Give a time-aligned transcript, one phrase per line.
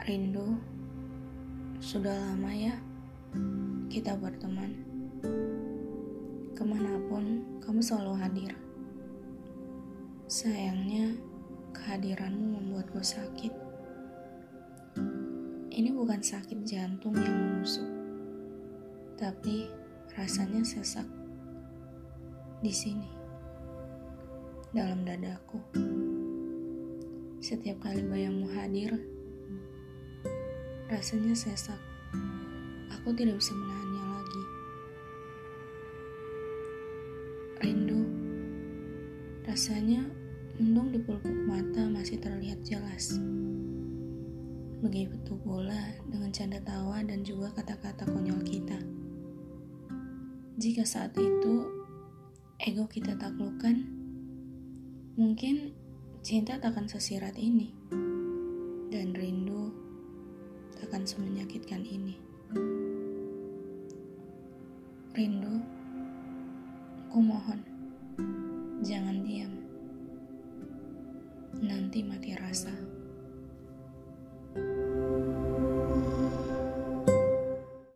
[0.00, 0.56] Rindu,
[1.76, 2.72] sudah lama ya
[3.92, 4.72] kita berteman.
[6.56, 8.52] Ke mana pun kamu selalu hadir.
[10.24, 11.20] Sayangnya,
[11.76, 13.52] kehadiranmu membuatku sakit.
[15.68, 17.88] Ini bukan sakit jantung yang menusuk,
[19.20, 19.68] tapi
[20.16, 21.04] rasanya sesak
[22.64, 23.10] di sini,
[24.72, 25.60] dalam dadaku.
[27.44, 29.19] Setiap kali bayangmu hadir,
[30.90, 31.78] Rasanya sesak.
[32.90, 34.42] Aku tidak bisa menahannya lagi.
[37.62, 38.02] Rindu.
[39.46, 40.02] Rasanya
[40.58, 43.14] mendung di pelupuk mata masih terlihat jelas.
[44.82, 48.82] Begitu pula dengan canda tawa dan juga kata-kata konyol kita.
[50.58, 51.70] Jika saat itu
[52.58, 53.78] ego kita taklukkan,
[55.14, 55.70] mungkin
[56.26, 57.78] cinta takkan sesirat ini.
[60.90, 62.18] Akan semenyakitkan ini.
[65.14, 65.62] Rindu,
[67.06, 67.62] ku mohon,
[68.82, 69.54] jangan diam.
[71.62, 72.74] Nanti mati rasa.